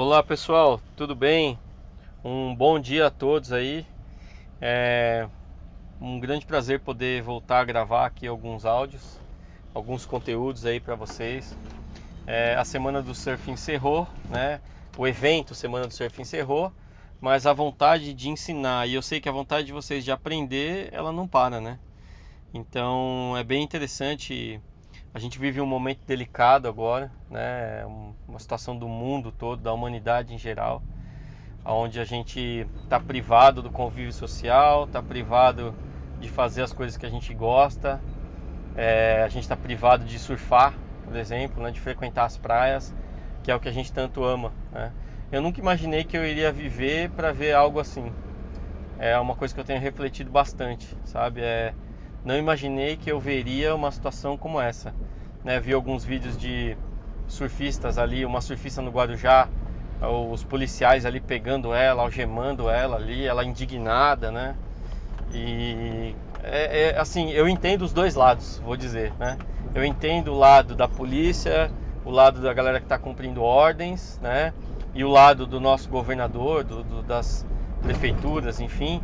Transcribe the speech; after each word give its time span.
Olá 0.00 0.22
pessoal, 0.22 0.80
tudo 0.94 1.12
bem? 1.12 1.58
Um 2.22 2.54
bom 2.54 2.78
dia 2.78 3.08
a 3.08 3.10
todos 3.10 3.50
aí. 3.50 3.84
É 4.60 5.28
um 6.00 6.20
grande 6.20 6.46
prazer 6.46 6.78
poder 6.78 7.20
voltar 7.20 7.58
a 7.58 7.64
gravar 7.64 8.06
aqui 8.06 8.24
alguns 8.24 8.64
áudios, 8.64 9.18
alguns 9.74 10.06
conteúdos 10.06 10.64
aí 10.64 10.78
para 10.78 10.94
vocês. 10.94 11.52
É, 12.28 12.54
a 12.54 12.64
semana 12.64 13.02
do 13.02 13.12
surf 13.12 13.50
encerrou, 13.50 14.06
né? 14.30 14.60
O 14.96 15.04
evento 15.04 15.52
Semana 15.52 15.88
do 15.88 15.92
Surf 15.92 16.22
encerrou, 16.22 16.72
mas 17.20 17.44
a 17.44 17.52
vontade 17.52 18.14
de 18.14 18.28
ensinar 18.28 18.88
e 18.88 18.94
eu 18.94 19.02
sei 19.02 19.20
que 19.20 19.28
a 19.28 19.32
vontade 19.32 19.66
de 19.66 19.72
vocês 19.72 20.04
de 20.04 20.12
aprender, 20.12 20.90
ela 20.92 21.10
não 21.10 21.26
para, 21.26 21.60
né? 21.60 21.76
Então 22.54 23.36
é 23.36 23.42
bem 23.42 23.64
interessante 23.64 24.62
a 25.14 25.18
gente 25.18 25.38
vive 25.38 25.60
um 25.60 25.66
momento 25.66 26.00
delicado 26.06 26.68
agora, 26.68 27.10
né? 27.30 27.84
Uma 28.28 28.38
situação 28.38 28.76
do 28.76 28.88
mundo 28.88 29.32
todo, 29.32 29.62
da 29.62 29.72
humanidade 29.72 30.34
em 30.34 30.38
geral, 30.38 30.82
onde 31.64 31.98
a 32.00 32.04
gente 32.04 32.66
está 32.82 33.00
privado 33.00 33.62
do 33.62 33.70
convívio 33.70 34.12
social, 34.12 34.84
está 34.84 35.02
privado 35.02 35.74
de 36.20 36.28
fazer 36.28 36.62
as 36.62 36.72
coisas 36.72 36.96
que 36.96 37.06
a 37.06 37.10
gente 37.10 37.32
gosta, 37.34 38.00
é, 38.76 39.22
a 39.24 39.28
gente 39.28 39.42
está 39.42 39.56
privado 39.56 40.04
de 40.04 40.18
surfar, 40.18 40.74
por 41.04 41.16
exemplo, 41.16 41.62
né? 41.62 41.70
de 41.70 41.80
frequentar 41.80 42.24
as 42.24 42.36
praias, 42.36 42.94
que 43.42 43.50
é 43.50 43.54
o 43.54 43.60
que 43.60 43.68
a 43.68 43.72
gente 43.72 43.92
tanto 43.92 44.22
ama. 44.24 44.52
Né? 44.72 44.92
Eu 45.32 45.42
nunca 45.42 45.60
imaginei 45.60 46.04
que 46.04 46.16
eu 46.16 46.26
iria 46.26 46.52
viver 46.52 47.10
para 47.10 47.32
ver 47.32 47.54
algo 47.54 47.80
assim. 47.80 48.12
É 48.98 49.18
uma 49.18 49.34
coisa 49.34 49.54
que 49.54 49.60
eu 49.60 49.64
tenho 49.64 49.80
refletido 49.80 50.30
bastante, 50.30 50.86
sabe? 51.04 51.40
É, 51.40 51.72
não 52.24 52.36
imaginei 52.36 52.96
que 52.96 53.10
eu 53.10 53.20
veria 53.20 53.74
uma 53.74 53.90
situação 53.90 54.36
como 54.36 54.60
essa. 54.60 54.94
Né? 55.44 55.60
Vi 55.60 55.72
alguns 55.72 56.04
vídeos 56.04 56.36
de 56.36 56.76
surfistas 57.26 57.98
ali, 57.98 58.24
uma 58.24 58.40
surfista 58.40 58.82
no 58.82 58.90
Guarujá, 58.90 59.48
os 60.30 60.44
policiais 60.44 61.04
ali 61.04 61.20
pegando 61.20 61.74
ela, 61.74 62.02
algemando 62.02 62.70
ela 62.70 62.96
ali, 62.96 63.26
ela 63.26 63.44
indignada, 63.44 64.30
né? 64.30 64.54
E 65.32 66.14
é, 66.42 66.90
é, 66.90 66.98
assim, 66.98 67.30
eu 67.30 67.48
entendo 67.48 67.82
os 67.82 67.92
dois 67.92 68.14
lados, 68.14 68.60
vou 68.64 68.76
dizer, 68.76 69.12
né? 69.18 69.36
Eu 69.74 69.84
entendo 69.84 70.32
o 70.32 70.38
lado 70.38 70.74
da 70.74 70.86
polícia, 70.86 71.70
o 72.04 72.10
lado 72.10 72.40
da 72.40 72.52
galera 72.54 72.78
que 72.78 72.86
está 72.86 72.98
cumprindo 72.98 73.42
ordens, 73.42 74.18
né? 74.22 74.52
E 74.94 75.04
o 75.04 75.08
lado 75.08 75.46
do 75.46 75.60
nosso 75.60 75.88
governador, 75.88 76.64
do, 76.64 76.82
do, 76.82 77.02
das 77.02 77.44
prefeituras, 77.82 78.60
enfim, 78.60 79.02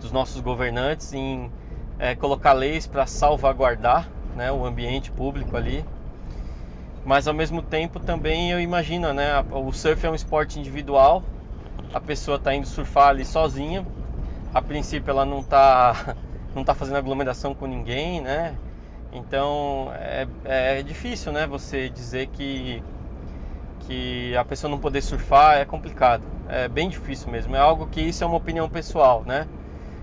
dos 0.00 0.10
nossos 0.10 0.40
governantes 0.40 1.12
em 1.12 1.50
é, 2.00 2.14
colocar 2.14 2.54
leis 2.54 2.86
para 2.86 3.06
salvaguardar 3.06 4.08
né, 4.34 4.50
o 4.50 4.64
ambiente 4.64 5.10
público 5.12 5.56
ali. 5.56 5.84
Mas 7.04 7.28
ao 7.28 7.34
mesmo 7.34 7.62
tempo 7.62 8.00
também 8.00 8.50
eu 8.50 8.60
imagino, 8.60 9.12
né, 9.12 9.44
o 9.52 9.70
surf 9.72 10.04
é 10.06 10.10
um 10.10 10.14
esporte 10.14 10.58
individual, 10.58 11.22
a 11.92 12.00
pessoa 12.00 12.36
está 12.36 12.54
indo 12.54 12.66
surfar 12.66 13.08
ali 13.10 13.24
sozinha, 13.24 13.86
a 14.52 14.62
princípio 14.62 15.10
ela 15.10 15.24
não 15.24 15.40
está 15.40 16.16
não 16.54 16.64
tá 16.64 16.74
fazendo 16.74 16.96
aglomeração 16.96 17.54
com 17.54 17.66
ninguém, 17.66 18.20
né? 18.20 18.56
Então 19.12 19.90
é, 19.94 20.26
é 20.44 20.82
difícil, 20.82 21.32
né? 21.32 21.46
Você 21.46 21.88
dizer 21.88 22.28
que 22.28 22.82
que 23.86 24.36
a 24.36 24.44
pessoa 24.44 24.70
não 24.70 24.78
poder 24.78 25.00
surfar 25.00 25.58
é 25.58 25.64
complicado, 25.64 26.22
é 26.48 26.68
bem 26.68 26.88
difícil 26.88 27.30
mesmo. 27.30 27.56
É 27.56 27.58
algo 27.58 27.86
que 27.86 28.00
isso 28.00 28.22
é 28.22 28.26
uma 28.26 28.36
opinião 28.36 28.68
pessoal, 28.68 29.24
né? 29.26 29.46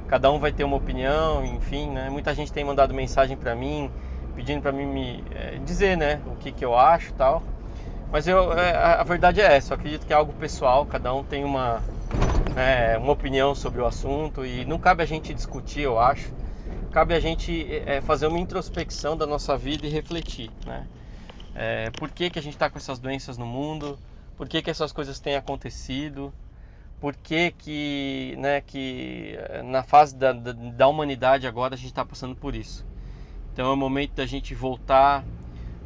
Cada 0.07 0.31
um 0.31 0.39
vai 0.39 0.51
ter 0.51 0.63
uma 0.63 0.77
opinião, 0.77 1.45
enfim, 1.45 1.89
né? 1.89 2.09
Muita 2.09 2.33
gente 2.33 2.51
tem 2.51 2.63
mandado 2.63 2.93
mensagem 2.93 3.35
para 3.35 3.55
mim 3.55 3.91
pedindo 4.37 4.61
para 4.61 4.71
mim 4.71 4.85
me 4.85 5.23
é, 5.31 5.57
dizer, 5.65 5.97
né, 5.97 6.21
o 6.27 6.35
que, 6.35 6.51
que 6.51 6.63
eu 6.63 6.77
acho, 6.77 7.11
tal. 7.13 7.41
Mas 8.11 8.27
eu, 8.27 8.53
é, 8.53 8.71
a 8.75 9.03
verdade 9.03 9.41
é 9.41 9.55
essa. 9.55 9.73
Eu 9.73 9.79
acredito 9.79 10.05
que 10.05 10.13
é 10.13 10.15
algo 10.15 10.31
pessoal. 10.33 10.85
Cada 10.85 11.13
um 11.13 11.23
tem 11.23 11.43
uma 11.43 11.81
né, 12.55 12.97
uma 12.99 13.11
opinião 13.11 13.55
sobre 13.55 13.81
o 13.81 13.85
assunto 13.85 14.45
e 14.45 14.63
não 14.63 14.77
cabe 14.77 15.01
a 15.01 15.05
gente 15.05 15.33
discutir, 15.33 15.81
eu 15.81 15.99
acho. 15.99 16.31
Cabe 16.91 17.15
a 17.15 17.19
gente 17.19 17.67
é, 17.85 17.99
fazer 17.99 18.27
uma 18.27 18.39
introspecção 18.39 19.17
da 19.17 19.25
nossa 19.25 19.57
vida 19.57 19.87
e 19.87 19.89
refletir, 19.89 20.51
né? 20.65 20.87
É, 21.55 21.89
por 21.89 22.09
que, 22.11 22.29
que 22.29 22.37
a 22.37 22.41
gente 22.41 22.53
está 22.53 22.69
com 22.69 22.77
essas 22.77 22.99
doenças 22.99 23.37
no 23.37 23.45
mundo? 23.45 23.97
Por 24.37 24.47
que, 24.47 24.61
que 24.61 24.69
essas 24.69 24.91
coisas 24.91 25.19
têm 25.19 25.35
acontecido? 25.35 26.31
Por 26.99 27.15
que, 27.15 27.51
que, 27.51 28.35
né, 28.37 28.61
que 28.61 29.37
eh, 29.37 29.61
na 29.63 29.83
fase 29.83 30.15
da, 30.15 30.33
da, 30.33 30.51
da 30.51 30.87
humanidade 30.87 31.45
agora 31.45 31.75
a 31.75 31.77
gente 31.77 31.87
está 31.89 32.03
passando 32.03 32.35
por 32.35 32.55
isso. 32.55 32.85
Então 33.53 33.69
é 33.69 33.73
o 33.73 33.77
momento 33.77 34.15
da 34.15 34.25
gente 34.25 34.53
voltar 34.55 35.23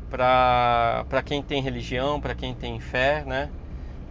para 0.09 1.23
quem 1.23 1.41
tem 1.41 1.61
religião, 1.61 2.19
para 2.19 2.35
quem 2.35 2.53
tem 2.53 2.79
fé, 2.79 3.23
né? 3.25 3.49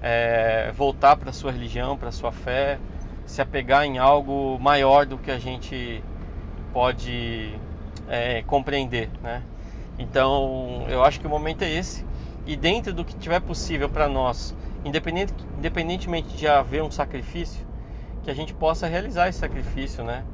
É, 0.02 0.72
voltar 0.72 1.16
para 1.16 1.30
sua 1.30 1.52
religião, 1.52 1.96
para 1.96 2.10
sua 2.10 2.32
fé, 2.32 2.78
se 3.26 3.42
apegar 3.42 3.84
em 3.84 3.98
algo 3.98 4.58
maior 4.58 5.04
do 5.04 5.18
que 5.18 5.30
a 5.30 5.38
gente 5.38 6.02
pode 6.72 7.54
é, 8.08 8.42
compreender, 8.42 9.10
né? 9.22 9.42
Então 9.98 10.86
eu 10.88 11.04
acho 11.04 11.20
que 11.20 11.26
o 11.26 11.30
momento 11.30 11.62
é 11.62 11.70
esse 11.70 12.04
e 12.46 12.56
dentro 12.56 12.94
do 12.94 13.04
que 13.04 13.14
tiver 13.16 13.40
possível 13.40 13.88
para 13.88 14.08
nós 14.08 14.54
independente, 14.84 15.34
independentemente 15.58 16.36
de 16.36 16.46
haver 16.46 16.82
um 16.82 16.90
sacrifício, 16.90 17.64
que 18.22 18.30
a 18.30 18.34
gente 18.34 18.54
possa 18.54 18.86
realizar 18.86 19.28
esse 19.28 19.38
sacrifício, 19.38 20.04
né? 20.04 20.24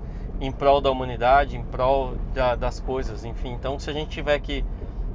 Em 0.41 0.53
prol 0.53 0.81
da 0.81 0.91
humanidade, 0.91 1.57
em 1.57 1.65
prol 1.65 2.15
da, 2.35 2.55
das 2.55 2.81
coisas, 2.81 3.25
enfim. 3.25 3.53
Então, 3.53 3.79
se 3.79 3.89
a 3.89 3.93
gente 3.93 4.11
tiver 4.11 4.39
que 4.39 4.65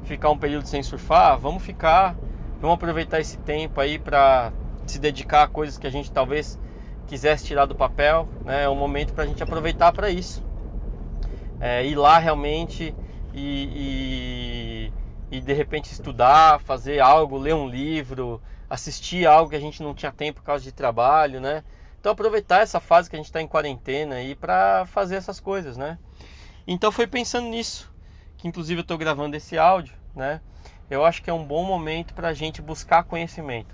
ficar 0.03 0.29
um 0.29 0.37
período 0.37 0.67
sem 0.67 0.81
surfar, 0.81 1.37
vamos 1.37 1.63
ficar, 1.63 2.15
vamos 2.59 2.75
aproveitar 2.75 3.19
esse 3.19 3.37
tempo 3.39 3.79
aí 3.79 3.99
para 3.99 4.51
se 4.85 4.99
dedicar 4.99 5.43
a 5.43 5.47
coisas 5.47 5.77
que 5.77 5.85
a 5.85 5.91
gente 5.91 6.11
talvez 6.11 6.59
quisesse 7.07 7.45
tirar 7.45 7.65
do 7.65 7.75
papel, 7.75 8.27
né? 8.45 8.63
É 8.63 8.69
um 8.69 8.75
momento 8.75 9.13
para 9.13 9.25
a 9.25 9.27
gente 9.27 9.43
aproveitar 9.43 9.91
para 9.91 10.09
isso. 10.09 10.43
É, 11.59 11.85
ir 11.85 11.95
lá 11.95 12.17
realmente 12.17 12.95
e, 13.33 13.69
e, 13.75 14.91
e 15.31 15.39
de 15.39 15.53
repente 15.53 15.91
estudar, 15.91 16.59
fazer 16.59 16.99
algo, 16.99 17.37
ler 17.37 17.55
um 17.55 17.67
livro, 17.67 18.41
assistir 18.69 19.25
algo 19.25 19.49
que 19.49 19.55
a 19.55 19.59
gente 19.59 19.81
não 19.81 19.95
tinha 19.95 20.11
tempo 20.11 20.41
por 20.41 20.45
causa 20.45 20.63
de 20.63 20.71
trabalho, 20.71 21.39
né? 21.39 21.63
Então 21.99 22.11
aproveitar 22.11 22.61
essa 22.61 22.79
fase 22.79 23.09
que 23.09 23.15
a 23.15 23.19
gente 23.19 23.27
está 23.27 23.41
em 23.41 23.47
quarentena 23.47 24.15
aí 24.15 24.35
para 24.35 24.85
fazer 24.87 25.15
essas 25.15 25.39
coisas, 25.39 25.77
né? 25.77 25.97
Então 26.67 26.91
foi 26.91 27.07
pensando 27.07 27.47
nisso 27.47 27.91
que 28.37 28.47
inclusive 28.47 28.79
eu 28.79 28.83
estou 28.83 28.97
gravando 28.97 29.35
esse 29.37 29.57
áudio, 29.57 29.95
né? 30.15 30.41
Eu 30.89 31.05
acho 31.05 31.21
que 31.21 31.29
é 31.29 31.33
um 31.33 31.45
bom 31.45 31.63
momento 31.63 32.13
para 32.13 32.27
a 32.27 32.33
gente 32.33 32.61
buscar 32.61 33.03
conhecimento. 33.03 33.73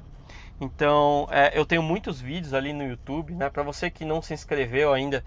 Então 0.62 1.28
é, 1.31 1.57
eu 1.57 1.66
tenho 1.66 1.81
muitos 1.81 2.22
vídeos 2.22 2.53
ali 2.53 2.72
no 2.72 2.84
YouTube, 2.84 3.34
né? 3.34 3.50
Para 3.50 3.63
você 3.63 3.90
que 3.90 4.06
não 4.06 4.22
se 4.22 4.34
inscreveu 4.34 4.94
ainda 4.94 5.23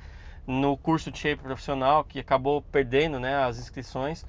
no 0.46 0.76
curso 0.76 1.10
de 1.10 1.18
shape 1.18 1.42
profissional, 1.42 2.04
que 2.04 2.20
acabou 2.20 2.62
perdendo, 2.62 3.18
né? 3.18 3.36
As 3.36 3.58
inscrições, 3.58 4.24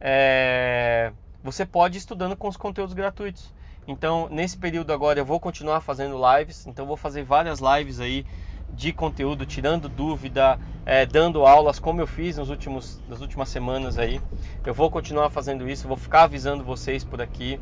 é, 0.00 1.12
você 1.42 1.64
pode 1.64 1.96
ir 1.96 2.00
estudando 2.00 2.36
com 2.36 2.48
os 2.48 2.56
conteúdos 2.56 2.94
gratuitos. 2.94 3.52
Então, 3.86 4.28
nesse 4.30 4.56
período 4.56 4.92
agora 4.92 5.18
eu 5.18 5.24
vou 5.24 5.40
continuar 5.40 5.80
fazendo 5.80 6.20
lives, 6.36 6.66
então 6.66 6.86
vou 6.86 6.96
fazer 6.96 7.22
várias 7.22 7.60
lives 7.60 7.98
aí 7.98 8.24
de 8.72 8.92
conteúdo, 8.92 9.44
tirando 9.44 9.88
dúvida, 9.88 10.58
é, 10.86 11.04
dando 11.04 11.44
aulas 11.44 11.78
como 11.78 12.00
eu 12.00 12.06
fiz 12.06 12.36
nos 12.36 12.50
últimos, 12.50 13.00
nas 13.08 13.20
últimas 13.20 13.48
semanas 13.48 13.98
aí. 13.98 14.20
Eu 14.64 14.74
vou 14.74 14.90
continuar 14.90 15.30
fazendo 15.30 15.68
isso, 15.68 15.88
vou 15.88 15.96
ficar 15.96 16.24
avisando 16.24 16.62
vocês 16.62 17.02
por 17.02 17.20
aqui. 17.20 17.58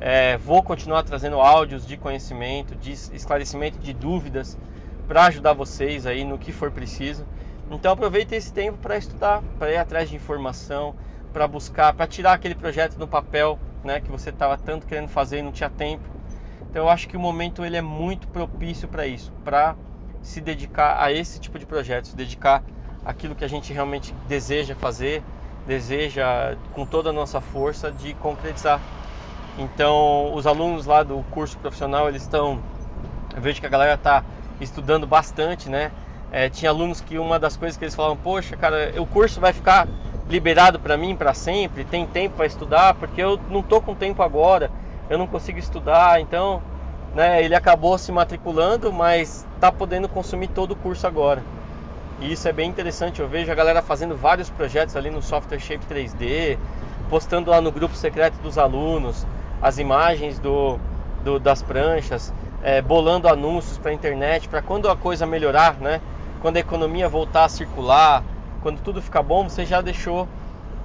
É, 0.00 0.36
vou 0.38 0.62
continuar 0.62 1.02
trazendo 1.02 1.40
áudios 1.40 1.86
de 1.86 1.96
conhecimento, 1.96 2.74
de 2.76 2.92
esclarecimento 2.92 3.78
de 3.78 3.92
dúvidas 3.92 4.58
para 5.06 5.24
ajudar 5.26 5.52
vocês 5.52 6.06
aí 6.06 6.24
no 6.24 6.38
que 6.38 6.52
for 6.52 6.70
preciso. 6.70 7.26
Então 7.70 7.92
aproveite 7.92 8.34
esse 8.34 8.52
tempo 8.52 8.78
para 8.78 8.96
estudar, 8.96 9.42
para 9.58 9.72
ir 9.72 9.76
atrás 9.76 10.08
de 10.08 10.16
informação, 10.16 10.94
para 11.34 11.48
buscar, 11.48 11.92
para 11.92 12.06
tirar 12.06 12.32
aquele 12.32 12.54
projeto 12.54 12.96
no 12.96 13.08
papel 13.08 13.58
né, 13.82 13.98
que 14.00 14.08
você 14.08 14.30
estava 14.30 14.56
tanto 14.56 14.86
querendo 14.86 15.08
fazer 15.08 15.40
e 15.40 15.42
não 15.42 15.50
tinha 15.50 15.68
tempo. 15.68 16.04
Então 16.70 16.84
eu 16.84 16.88
acho 16.88 17.08
que 17.08 17.16
o 17.16 17.20
momento 17.20 17.64
ele 17.64 17.76
é 17.76 17.82
muito 17.82 18.28
propício 18.28 18.86
para 18.86 19.04
isso, 19.04 19.32
para 19.44 19.74
se 20.22 20.40
dedicar 20.40 20.96
a 21.02 21.12
esse 21.12 21.40
tipo 21.40 21.58
de 21.58 21.66
projeto, 21.66 22.06
se 22.06 22.16
dedicar 22.16 22.62
àquilo 23.04 23.34
que 23.34 23.44
a 23.44 23.48
gente 23.48 23.72
realmente 23.72 24.14
deseja 24.28 24.76
fazer, 24.76 25.24
deseja 25.66 26.56
com 26.72 26.86
toda 26.86 27.10
a 27.10 27.12
nossa 27.12 27.40
força 27.40 27.90
de 27.90 28.14
concretizar. 28.14 28.80
Então 29.58 30.32
os 30.34 30.46
alunos 30.46 30.86
lá 30.86 31.02
do 31.02 31.18
curso 31.32 31.58
profissional 31.58 32.08
eles 32.08 32.22
estão, 32.22 32.60
eu 33.34 33.42
vejo 33.42 33.60
que 33.60 33.66
a 33.66 33.70
galera 33.70 33.94
está 33.94 34.22
estudando 34.60 35.04
bastante, 35.04 35.68
né? 35.68 35.90
É, 36.30 36.48
tinha 36.48 36.70
alunos 36.70 37.00
que 37.00 37.18
uma 37.18 37.38
das 37.40 37.56
coisas 37.56 37.76
que 37.76 37.84
eles 37.84 37.94
falavam, 37.94 38.16
poxa, 38.16 38.56
cara, 38.56 38.92
o 39.00 39.06
curso 39.06 39.40
vai 39.40 39.52
ficar 39.52 39.86
liberado 40.28 40.78
para 40.78 40.96
mim 40.96 41.14
para 41.14 41.34
sempre, 41.34 41.84
tem 41.84 42.06
tempo 42.06 42.36
para 42.36 42.46
estudar, 42.46 42.94
porque 42.94 43.22
eu 43.22 43.38
não 43.50 43.62
tô 43.62 43.80
com 43.80 43.94
tempo 43.94 44.22
agora, 44.22 44.70
eu 45.10 45.18
não 45.18 45.26
consigo 45.26 45.58
estudar, 45.58 46.20
então, 46.20 46.62
né, 47.14 47.42
ele 47.42 47.54
acabou 47.54 47.96
se 47.98 48.10
matriculando, 48.10 48.92
mas 48.92 49.46
tá 49.60 49.70
podendo 49.70 50.08
consumir 50.08 50.48
todo 50.48 50.72
o 50.72 50.76
curso 50.76 51.06
agora. 51.06 51.42
E 52.20 52.32
isso 52.32 52.48
é 52.48 52.52
bem 52.52 52.70
interessante, 52.70 53.20
eu 53.20 53.28
vejo 53.28 53.50
a 53.50 53.54
galera 53.54 53.82
fazendo 53.82 54.16
vários 54.16 54.48
projetos 54.48 54.96
ali 54.96 55.10
no 55.10 55.20
software 55.20 55.58
Shape 55.58 55.84
3D, 55.86 56.58
postando 57.10 57.50
lá 57.50 57.60
no 57.60 57.70
grupo 57.70 57.94
secreto 57.94 58.36
dos 58.42 58.56
alunos 58.56 59.26
as 59.60 59.78
imagens 59.78 60.38
do 60.38 60.78
do, 61.24 61.40
das 61.40 61.62
pranchas, 61.62 62.32
é, 62.62 62.80
bolando 62.82 63.26
anúncios 63.26 63.78
para 63.78 63.90
a 63.90 63.94
internet, 63.94 64.48
para 64.48 64.62
quando 64.62 64.88
a 64.88 64.96
coisa 64.96 65.26
melhorar, 65.26 65.76
né? 65.80 66.00
Quando 66.40 66.58
a 66.58 66.60
economia 66.60 67.08
voltar 67.08 67.44
a 67.44 67.48
circular, 67.48 68.22
quando 68.64 68.80
tudo 68.80 69.02
ficar 69.02 69.22
bom, 69.22 69.46
você 69.46 69.66
já 69.66 69.82
deixou 69.82 70.26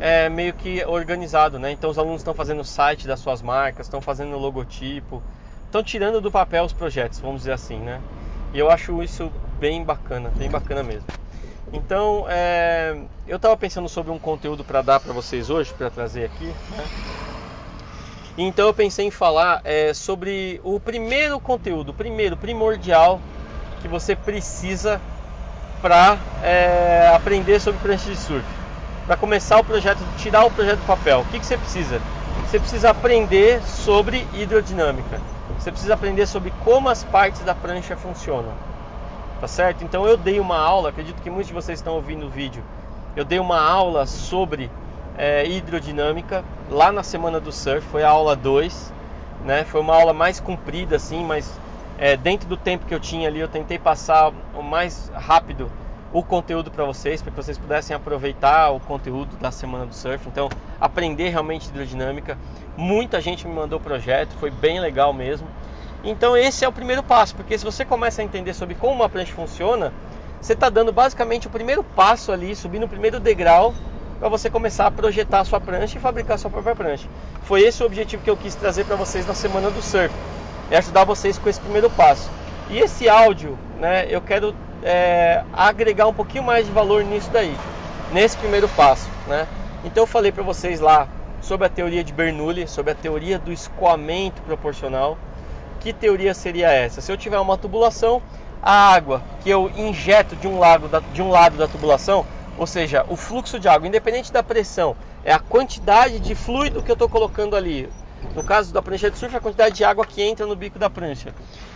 é, 0.02 0.28
meio 0.28 0.54
que 0.54 0.84
organizado, 0.84 1.58
né? 1.58 1.72
Então 1.72 1.90
os 1.90 1.98
alunos 1.98 2.20
estão 2.20 2.34
fazendo 2.34 2.60
o 2.60 2.66
site 2.66 3.08
das 3.08 3.22
suas 3.22 3.42
marcas, 3.42 3.86
estão 3.86 4.02
fazendo 4.02 4.36
o 4.36 4.38
logotipo, 4.38 5.24
estão 5.66 5.82
tirando 5.82 6.20
do 6.20 6.30
papel 6.30 6.66
os 6.66 6.74
projetos, 6.74 7.20
vamos 7.20 7.38
dizer 7.38 7.54
assim, 7.54 7.78
né? 7.78 8.02
E 8.54 8.60
eu 8.60 8.70
acho 8.70 9.02
isso 9.02 9.32
bem 9.62 9.82
bacana, 9.82 10.30
bem 10.36 10.50
bacana 10.50 10.84
mesmo. 10.84 11.08
Então, 11.72 12.26
é, 12.28 12.98
eu 13.26 13.38
estava 13.38 13.56
pensando 13.56 13.88
sobre 13.88 14.12
um 14.12 14.20
conteúdo 14.20 14.62
para 14.66 14.82
dar 14.82 15.00
para 15.00 15.14
vocês 15.14 15.50
hoje, 15.50 15.74
para 15.74 15.90
trazer 15.90 16.26
aqui. 16.26 16.48
Né? 16.48 16.86
Então, 18.38 18.68
eu 18.68 18.74
pensei 18.74 19.06
em 19.06 19.12
falar 19.12 19.62
é, 19.64 19.94
sobre 19.94 20.60
o 20.66 20.82
primeiro 20.82 21.40
conteúdo, 21.40 21.90
o 21.90 21.94
primeiro 21.94 22.36
primordial 22.36 23.22
que 23.82 23.88
você 23.88 24.18
precisa 24.18 25.00
para 25.82 26.18
é, 26.44 27.12
aprender 27.16 27.60
sobre 27.60 27.80
prancha 27.80 28.10
de 28.10 28.18
surf. 28.18 28.46
Para 29.06 29.18
começar 29.18 29.60
o 29.60 29.64
projeto, 29.64 30.00
tirar 30.18 30.46
o 30.46 30.52
projeto 30.52 30.80
do 30.80 30.86
papel, 30.86 31.22
o 31.22 31.26
que, 31.26 31.40
que 31.40 31.46
você 31.46 31.58
precisa? 31.58 32.02
Você 32.46 32.60
precisa 32.60 32.90
aprender 32.90 33.62
sobre 33.64 34.28
hidrodinâmica. 34.34 35.20
Você 35.58 35.72
precisa 35.72 35.94
aprender 35.94 36.26
sobre 36.26 36.54
como 36.64 36.90
as 36.90 37.04
partes 37.04 37.42
da 37.42 37.54
prancha 37.56 37.96
funcionam 37.96 38.54
tá 39.40 39.48
certo? 39.48 39.84
Então 39.84 40.06
eu 40.06 40.18
dei 40.18 40.40
uma 40.40 40.58
aula, 40.58 40.90
acredito 40.90 41.22
que 41.22 41.30
muitos 41.30 41.48
de 41.48 41.54
vocês 41.54 41.80
estão 41.80 41.96
ouvindo 41.96 42.26
o 42.26 42.30
vídeo. 42.30 42.64
Eu 43.16 43.24
dei 43.24 43.40
uma 43.40 43.60
aula 43.60 44.06
sobre 44.06 44.70
é, 45.18 45.46
hidrodinâmica 45.48 46.44
lá 46.70 46.92
na 46.92 47.04
semana 47.04 47.40
do 47.40 47.52
surf, 47.52 47.88
foi 47.88 48.04
a 48.04 48.10
aula 48.10 48.36
2, 48.36 48.94
né? 49.46 49.64
Foi 49.64 49.82
uma 49.82 49.96
aula 49.96 50.14
mais 50.14 50.40
comprida 50.40 50.98
assim, 50.98 51.24
mas 51.24 51.60
é, 52.00 52.16
dentro 52.16 52.48
do 52.48 52.56
tempo 52.56 52.86
que 52.86 52.94
eu 52.94 53.00
tinha 53.00 53.28
ali, 53.28 53.40
eu 53.40 53.48
tentei 53.48 53.78
passar 53.78 54.32
o 54.56 54.64
mais 54.64 55.12
rápido 55.14 55.70
o 56.12 56.24
conteúdo 56.24 56.72
para 56.72 56.86
vocês, 56.86 57.22
para 57.22 57.30
que 57.30 57.38
vocês 57.38 57.58
pudessem 57.58 57.96
aproveitar 57.96 58.72
o 58.72 58.80
conteúdo 58.80 59.38
da 59.38 59.52
semana 59.52 59.86
do 59.86 59.94
surf. 59.94 60.28
Então, 60.28 60.50
aprender 60.82 61.30
realmente 61.30 61.68
hidrodinâmica. 61.68 62.38
Muita 62.76 63.22
gente 63.22 63.48
me 63.48 63.54
mandou 63.54 63.78
o 63.78 63.82
projeto, 63.82 64.32
foi 64.40 64.50
bem 64.50 64.80
legal 64.80 65.14
mesmo. 65.14 65.48
Então 66.04 66.36
esse 66.36 66.64
é 66.64 66.68
o 66.68 66.72
primeiro 66.72 67.04
passo, 67.04 67.36
porque 67.36 67.58
se 67.58 67.66
você 67.66 67.84
começa 67.84 68.22
a 68.22 68.26
entender 68.26 68.54
sobre 68.54 68.74
como 68.74 68.94
uma 68.94 69.10
prancha 69.10 69.34
funciona, 69.34 69.92
você 70.42 70.54
está 70.54 70.70
dando 70.70 70.94
basicamente 70.94 71.48
o 71.48 71.50
primeiro 71.50 71.84
passo 71.84 72.32
ali, 72.32 72.56
subindo 72.56 72.84
o 72.86 72.88
primeiro 72.88 73.20
degrau 73.20 73.74
para 74.18 74.30
você 74.30 74.50
começar 74.50 74.88
a 74.88 74.92
projetar 74.92 75.42
a 75.42 75.46
sua 75.46 75.60
prancha 75.60 75.98
e 75.98 76.02
fabricar 76.02 76.36
a 76.36 76.38
sua 76.38 76.50
própria 76.50 76.76
prancha. 76.76 77.08
Foi 77.44 77.62
esse 77.62 77.84
o 77.84 77.86
objetivo 77.86 78.24
que 78.24 78.30
eu 78.30 78.38
quis 78.38 78.56
trazer 78.56 78.86
para 78.86 78.96
vocês 78.96 79.28
na 79.28 79.34
semana 79.34 79.70
do 79.70 79.82
surf, 79.82 80.14
é 80.72 80.78
ajudar 80.78 81.04
vocês 81.04 81.38
com 81.38 81.50
esse 81.50 81.60
primeiro 81.60 81.90
passo. 81.90 82.30
E 82.70 82.80
esse 82.80 83.10
áudio, 83.10 83.58
né, 83.80 84.06
eu 84.10 84.22
quero 84.22 84.54
é, 84.84 85.44
agregar 85.54 86.08
um 86.08 86.14
pouquinho 86.14 86.44
mais 86.44 86.66
de 86.66 86.72
valor 86.72 87.04
nisso 87.04 87.30
daí, 87.32 87.56
nesse 88.12 88.38
primeiro 88.38 88.68
passo, 88.70 89.10
né? 89.28 89.48
Então 89.84 90.04
eu 90.04 90.08
falei 90.08 90.32
para 90.32 90.44
vocês 90.44 90.80
lá 90.80 91.08
sobre 91.42 91.66
a 91.66 91.70
teoria 91.70 92.04
de 92.04 92.14
Bernoulli, 92.14 92.68
sobre 92.68 92.92
a 92.92 92.96
teoria 92.96 93.40
do 93.40 93.52
escoamento 93.52 94.42
proporcional 94.42 95.18
que 95.80 95.94
teoria 95.94 96.34
seria 96.34 96.70
essa? 96.72 97.02
Se 97.02 97.12
eu 97.12 97.18
tiver 97.18 97.40
uma 97.40 97.58
tubulação, 97.58 98.22
a 98.62 98.94
água 98.94 99.24
que 99.42 99.50
eu 99.50 99.72
injeto 99.76 100.36
de 100.36 100.48
um, 100.48 100.60
lado 100.60 100.88
da, 100.88 101.00
de 101.00 101.22
um 101.22 101.30
lado 101.30 101.58
da 101.58 101.68
tubulação, 101.68 102.26
ou 102.58 102.68
seja, 102.68 103.06
o 103.08 103.16
fluxo 103.16 103.58
de 103.58 103.70
água, 103.70 103.88
independente 103.88 104.34
da 104.34 104.44
pressão, 104.44 104.96
é 105.24 105.32
a 105.32 105.40
quantidade 105.40 106.20
de 106.20 106.36
fluido 106.36 106.84
que 106.84 106.92
eu 106.92 106.94
estou 106.94 107.08
colocando 107.08 107.56
ali. 107.56 107.90
No 108.36 108.44
caso 108.44 108.72
da 108.72 108.82
prancha 108.82 109.10
de 109.10 109.18
surf, 109.18 109.36
a 109.36 109.42
quantidade 109.42 109.76
de 109.76 109.84
água 109.84 110.06
que 110.06 110.22
entra 110.22 110.46
no 110.46 110.56
bico 110.56 110.78
da 110.78 110.90
prancha. 110.90 111.34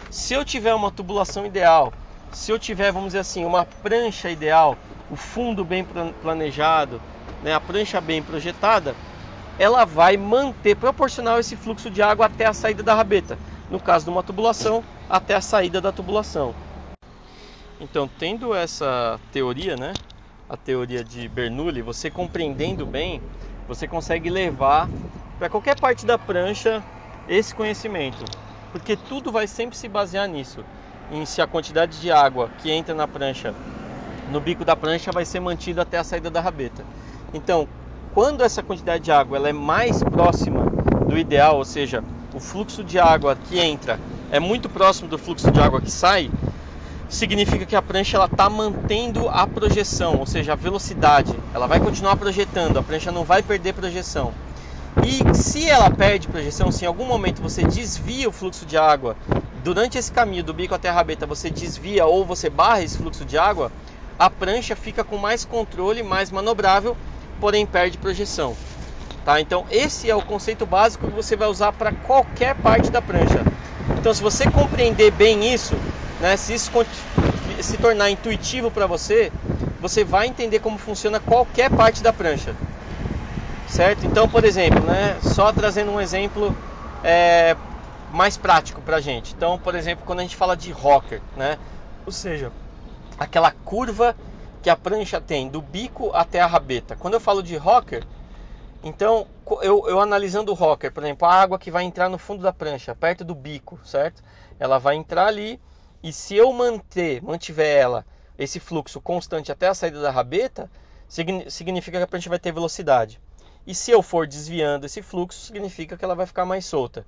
Se 0.09 0.33
eu 0.33 0.45
tiver 0.45 0.73
uma 0.73 0.91
tubulação 0.91 1.45
ideal, 1.45 1.91
se 2.31 2.51
eu 2.51 2.59
tiver, 2.59 2.91
vamos 2.91 3.09
dizer 3.09 3.19
assim, 3.19 3.43
uma 3.43 3.65
prancha 3.65 4.29
ideal, 4.29 4.77
o 5.09 5.15
fundo 5.15 5.65
bem 5.65 5.85
planejado, 6.21 7.01
né, 7.41 7.53
a 7.53 7.59
prancha 7.59 7.99
bem 7.99 8.21
projetada, 8.21 8.95
ela 9.57 9.85
vai 9.85 10.17
manter 10.17 10.75
proporcional 10.75 11.39
esse 11.39 11.55
fluxo 11.55 11.89
de 11.89 12.01
água 12.01 12.25
até 12.25 12.45
a 12.45 12.53
saída 12.53 12.81
da 12.81 12.93
rabeta 12.93 13.37
no 13.69 13.79
caso 13.81 14.05
de 14.05 14.11
uma 14.11 14.23
tubulação, 14.23 14.83
até 15.09 15.35
a 15.35 15.41
saída 15.41 15.81
da 15.81 15.91
tubulação. 15.91 16.55
Então, 17.79 18.07
tendo 18.07 18.53
essa 18.53 19.19
teoria, 19.31 19.75
né, 19.75 19.93
a 20.47 20.55
teoria 20.55 21.03
de 21.03 21.27
Bernoulli, 21.27 21.81
você 21.81 22.09
compreendendo 22.09 22.85
bem, 22.85 23.21
você 23.67 23.87
consegue 23.87 24.29
levar 24.29 24.89
para 25.43 25.49
qualquer 25.49 25.77
parte 25.77 26.05
da 26.05 26.17
prancha 26.17 26.81
esse 27.27 27.53
conhecimento, 27.53 28.23
porque 28.71 28.95
tudo 28.95 29.29
vai 29.29 29.45
sempre 29.45 29.75
se 29.75 29.89
basear 29.89 30.25
nisso, 30.25 30.63
em 31.11 31.25
se 31.25 31.41
a 31.41 31.47
quantidade 31.47 31.99
de 31.99 32.09
água 32.09 32.49
que 32.61 32.71
entra 32.71 32.95
na 32.95 33.05
prancha, 33.05 33.53
no 34.31 34.39
bico 34.39 34.63
da 34.63 34.73
prancha, 34.73 35.11
vai 35.11 35.25
ser 35.25 35.41
mantida 35.41 35.81
até 35.81 35.97
a 35.97 36.03
saída 36.05 36.29
da 36.29 36.39
rabeta. 36.39 36.85
Então, 37.33 37.67
quando 38.13 38.41
essa 38.41 38.63
quantidade 38.63 39.03
de 39.03 39.11
água 39.11 39.35
ela 39.35 39.49
é 39.49 39.51
mais 39.51 40.01
próxima 40.01 40.63
do 41.09 41.17
ideal, 41.17 41.57
ou 41.57 41.65
seja, 41.65 42.01
o 42.33 42.39
fluxo 42.39 42.81
de 42.81 42.97
água 42.97 43.35
que 43.35 43.59
entra 43.59 43.99
é 44.31 44.39
muito 44.39 44.69
próximo 44.69 45.09
do 45.09 45.17
fluxo 45.17 45.51
de 45.51 45.59
água 45.59 45.81
que 45.81 45.91
sai, 45.91 46.31
significa 47.09 47.65
que 47.65 47.75
a 47.75 47.81
prancha 47.81 48.23
está 48.23 48.49
mantendo 48.49 49.27
a 49.27 49.45
projeção, 49.45 50.19
ou 50.19 50.25
seja, 50.25 50.53
a 50.53 50.55
velocidade. 50.55 51.35
Ela 51.53 51.67
vai 51.67 51.81
continuar 51.81 52.15
projetando, 52.15 52.79
a 52.79 52.81
prancha 52.81 53.11
não 53.11 53.25
vai 53.25 53.43
perder 53.43 53.73
projeção. 53.73 54.33
E 55.01 55.35
se 55.35 55.69
ela 55.69 55.89
perde 55.89 56.27
projeção, 56.27 56.71
se 56.71 56.83
em 56.83 56.87
algum 56.87 57.05
momento 57.05 57.41
você 57.41 57.63
desvia 57.63 58.29
o 58.29 58.31
fluxo 58.31 58.65
de 58.65 58.77
água, 58.77 59.15
durante 59.63 59.97
esse 59.97 60.11
caminho 60.11 60.43
do 60.43 60.53
bico 60.53 60.75
até 60.75 60.89
a 60.89 60.93
rabeta 60.93 61.25
você 61.25 61.49
desvia 61.49 62.05
ou 62.05 62.25
você 62.25 62.49
barra 62.49 62.83
esse 62.83 62.97
fluxo 62.97 63.25
de 63.25 63.37
água, 63.37 63.71
a 64.19 64.29
prancha 64.29 64.75
fica 64.75 65.03
com 65.03 65.17
mais 65.17 65.43
controle, 65.43 66.03
mais 66.03 66.31
manobrável, 66.31 66.95
porém 67.39 67.65
perde 67.65 67.97
projeção. 67.97 68.55
Tá? 69.25 69.39
Então 69.41 69.65
esse 69.71 70.09
é 70.09 70.15
o 70.15 70.21
conceito 70.21 70.65
básico 70.65 71.07
que 71.07 71.13
você 71.13 71.35
vai 71.35 71.47
usar 71.47 71.71
para 71.71 71.91
qualquer 71.91 72.55
parte 72.55 72.91
da 72.91 73.01
prancha. 73.01 73.43
Então 73.99 74.13
se 74.13 74.21
você 74.21 74.49
compreender 74.49 75.11
bem 75.11 75.53
isso, 75.53 75.73
né, 76.19 76.37
se 76.37 76.53
isso 76.53 76.71
se 77.61 77.77
tornar 77.77 78.09
intuitivo 78.09 78.69
para 78.69 78.85
você, 78.85 79.31
você 79.81 80.03
vai 80.03 80.27
entender 80.27 80.59
como 80.59 80.77
funciona 80.77 81.19
qualquer 81.19 81.69
parte 81.69 82.03
da 82.03 82.13
prancha. 82.13 82.53
Certo? 83.73 84.05
Então, 84.05 84.29
por 84.29 84.45
exemplo, 84.45 84.81
né, 84.81 85.19
só 85.33 85.51
trazendo 85.51 85.89
um 85.89 85.99
exemplo 85.99 86.55
é, 87.03 87.57
mais 88.11 88.37
prático 88.37 88.79
para 88.83 88.97
a 88.97 89.01
gente. 89.01 89.33
Então, 89.33 89.57
por 89.57 89.73
exemplo, 89.73 90.05
quando 90.05 90.19
a 90.19 90.21
gente 90.21 90.35
fala 90.35 90.55
de 90.55 90.71
rocker, 90.71 91.19
né, 91.35 91.57
ou 92.05 92.11
seja, 92.11 92.51
aquela 93.17 93.49
curva 93.49 94.15
que 94.61 94.69
a 94.69 94.75
prancha 94.75 95.19
tem 95.19 95.49
do 95.49 95.59
bico 95.59 96.11
até 96.13 96.39
a 96.39 96.45
rabeta. 96.45 96.95
Quando 96.95 97.15
eu 97.15 97.19
falo 97.19 97.41
de 97.41 97.57
rocker, 97.57 98.03
então, 98.83 99.25
eu, 99.63 99.89
eu, 99.89 99.99
analisando 99.99 100.51
o 100.51 100.55
rocker, 100.55 100.91
por 100.91 101.01
exemplo, 101.03 101.27
a 101.27 101.33
água 101.33 101.57
que 101.57 101.71
vai 101.71 101.83
entrar 101.83 102.09
no 102.09 102.19
fundo 102.19 102.43
da 102.43 102.53
prancha, 102.53 102.93
perto 102.93 103.25
do 103.25 103.33
bico, 103.33 103.79
certo? 103.83 104.21
Ela 104.59 104.77
vai 104.77 104.97
entrar 104.97 105.25
ali 105.25 105.59
e 106.03 106.13
se 106.13 106.35
eu 106.35 106.53
manter, 106.53 107.23
mantiver 107.23 107.75
ela, 107.75 108.05
esse 108.37 108.59
fluxo 108.59 109.01
constante 109.01 109.51
até 109.51 109.67
a 109.67 109.73
saída 109.73 109.99
da 109.99 110.11
rabeta, 110.11 110.69
significa 111.07 111.97
que 111.97 112.03
a 112.03 112.07
prancha 112.07 112.29
vai 112.29 112.37
ter 112.37 112.51
velocidade. 112.51 113.19
E 113.65 113.73
se 113.73 113.91
eu 113.91 114.01
for 114.01 114.27
desviando 114.27 114.85
esse 114.85 115.01
fluxo, 115.01 115.39
significa 115.39 115.97
que 115.97 116.03
ela 116.03 116.15
vai 116.15 116.25
ficar 116.25 116.45
mais 116.45 116.65
solta. 116.65 117.05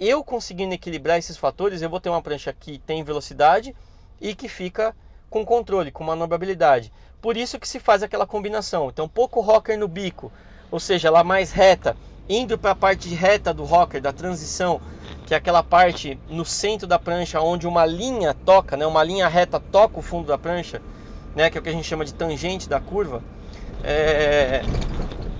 Eu 0.00 0.24
conseguindo 0.24 0.74
equilibrar 0.74 1.18
esses 1.18 1.36
fatores, 1.36 1.82
eu 1.82 1.90
vou 1.90 2.00
ter 2.00 2.08
uma 2.08 2.22
prancha 2.22 2.52
que 2.52 2.78
tem 2.78 3.02
velocidade 3.02 3.74
e 4.20 4.34
que 4.34 4.48
fica 4.48 4.94
com 5.28 5.44
controle, 5.44 5.90
com 5.90 6.04
manobrabilidade. 6.04 6.92
Por 7.20 7.36
isso 7.36 7.58
que 7.58 7.68
se 7.68 7.80
faz 7.80 8.02
aquela 8.02 8.26
combinação. 8.26 8.88
Então, 8.88 9.08
pouco 9.08 9.40
rocker 9.40 9.78
no 9.78 9.88
bico, 9.88 10.32
ou 10.70 10.80
seja, 10.80 11.08
ela 11.08 11.24
mais 11.24 11.50
reta, 11.50 11.96
indo 12.28 12.56
para 12.56 12.70
a 12.70 12.76
parte 12.76 13.08
reta 13.08 13.52
do 13.52 13.64
rocker, 13.64 14.00
da 14.00 14.12
transição, 14.12 14.80
que 15.26 15.34
é 15.34 15.36
aquela 15.36 15.62
parte 15.62 16.18
no 16.28 16.44
centro 16.44 16.86
da 16.86 16.98
prancha 16.98 17.40
onde 17.40 17.66
uma 17.66 17.84
linha 17.84 18.32
toca, 18.32 18.76
né, 18.76 18.86
uma 18.86 19.02
linha 19.02 19.28
reta 19.28 19.58
toca 19.58 19.98
o 19.98 20.02
fundo 20.02 20.28
da 20.28 20.38
prancha, 20.38 20.80
né, 21.34 21.50
que 21.50 21.58
é 21.58 21.60
o 21.60 21.62
que 21.62 21.68
a 21.68 21.72
gente 21.72 21.86
chama 21.86 22.04
de 22.04 22.14
tangente 22.14 22.68
da 22.68 22.80
curva. 22.80 23.22
É, 23.82 24.62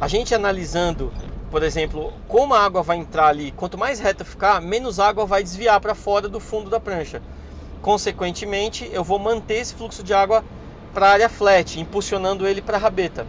a 0.01 0.07
gente 0.07 0.35
analisando, 0.35 1.13
por 1.51 1.63
exemplo, 1.63 2.13
como 2.29 2.55
a 2.55 2.65
água 2.65 2.83
vai 2.83 2.99
entrar 2.99 3.27
ali, 3.27 3.53
quanto 3.53 3.77
mais 3.77 3.99
reta 3.99 4.25
ficar, 4.25 4.61
menos 4.61 5.01
água 5.01 5.27
vai 5.27 5.43
desviar 5.43 5.81
para 5.81 5.95
fora 5.95 6.29
do 6.29 6.39
fundo 6.39 6.71
da 6.71 6.79
prancha. 6.79 7.21
Consequentemente, 7.83 8.89
eu 8.93 9.03
vou 9.03 9.19
manter 9.19 9.55
esse 9.55 9.75
fluxo 9.75 10.03
de 10.03 10.15
água 10.15 10.45
para 10.95 11.07
a 11.07 11.11
área 11.11 11.29
flat, 11.29 11.81
impulsionando 11.81 12.47
ele 12.47 12.63
para 12.63 12.77
a 12.77 12.81
rabeta. 12.81 13.27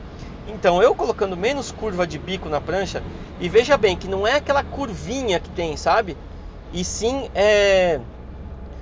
Então, 0.48 0.82
eu 0.82 0.94
colocando 0.94 1.36
menos 1.36 1.72
curva 1.72 2.06
de 2.06 2.20
bico 2.20 2.50
na 2.50 2.62
prancha, 2.62 3.02
e 3.40 3.50
veja 3.50 3.78
bem 3.78 3.96
que 3.96 4.08
não 4.08 4.28
é 4.28 4.36
aquela 4.36 4.64
curvinha 4.64 5.40
que 5.40 5.50
tem, 5.50 5.76
sabe? 5.76 6.16
E 6.72 6.84
sim, 6.84 7.30
é... 7.34 8.00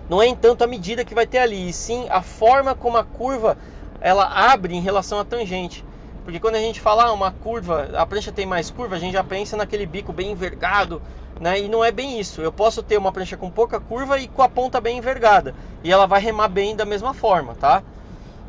não 0.09 0.21
é 0.21 0.27
em 0.27 0.35
tanto 0.35 0.63
a 0.63 0.67
medida 0.67 1.05
que 1.05 1.15
vai 1.15 1.25
ter 1.25 1.39
ali, 1.39 1.69
e 1.69 1.73
sim 1.73 2.05
a 2.09 2.21
forma 2.21 2.75
como 2.75 2.97
a 2.97 3.03
curva 3.03 3.57
ela 4.01 4.25
abre 4.25 4.75
em 4.75 4.81
relação 4.81 5.19
à 5.19 5.25
tangente. 5.25 5.85
Porque 6.27 6.41
quando 6.41 6.55
a 6.55 6.59
gente 6.59 6.81
fala 6.81 7.05
ah, 7.05 7.13
uma 7.13 7.31
curva, 7.31 7.89
a 7.95 8.05
prancha 8.05 8.33
tem 8.33 8.45
mais 8.45 8.69
curva, 8.69 8.97
a 8.97 8.99
gente 8.99 9.13
já 9.13 9.23
pensa 9.23 9.55
naquele 9.55 9.85
bico 9.85 10.11
bem 10.11 10.31
envergado, 10.31 11.01
né? 11.39 11.57
E 11.57 11.69
não 11.69 11.85
é 11.85 11.89
bem 11.89 12.19
isso. 12.19 12.41
Eu 12.41 12.51
posso 12.51 12.83
ter 12.83 12.97
uma 12.97 13.13
prancha 13.13 13.37
com 13.37 13.49
pouca 13.49 13.79
curva 13.79 14.19
e 14.19 14.27
com 14.27 14.41
a 14.41 14.49
ponta 14.49 14.81
bem 14.81 14.97
envergada. 14.97 15.55
E 15.85 15.89
ela 15.89 16.05
vai 16.05 16.19
remar 16.19 16.49
bem 16.49 16.75
da 16.75 16.83
mesma 16.83 17.13
forma, 17.13 17.55
tá? 17.55 17.81